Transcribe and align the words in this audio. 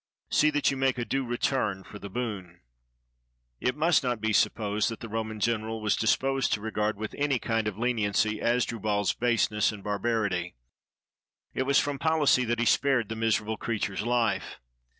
*'See 0.31 0.49
that 0.49 0.71
you 0.71 0.77
make 0.77 0.97
a 0.97 1.05
due 1.05 1.23
return 1.23 1.83
for 1.83 1.99
the 1.99 2.09
boon." 2.09 2.61
It 3.59 3.75
must 3.77 4.01
not 4.01 4.19
be 4.19 4.33
supposed 4.33 4.89
that 4.89 4.99
the 4.99 5.07
Roman 5.07 5.39
general 5.39 5.79
was 5.79 5.95
disposed 5.95 6.51
to 6.53 6.59
regard 6.59 6.97
with 6.97 7.13
any 7.19 7.37
kind 7.37 7.67
of 7.67 7.77
leniency 7.77 8.39
Hasdru 8.39 8.81
294 8.81 8.81
THE 8.81 8.81
FALL 8.81 8.81
OF 8.81 8.81
CARTHAGE 8.81 8.81
bal's 8.81 9.13
baseness 9.13 9.71
and 9.71 9.83
barbarity. 9.83 10.55
It 11.53 11.63
was 11.67 11.77
from 11.79 11.99
policy 11.99 12.43
that 12.45 12.57
he 12.57 12.65
spared 12.65 13.09
the 13.09 13.15
miserable 13.15 13.57
creature's 13.57 14.01
life. 14.01 14.59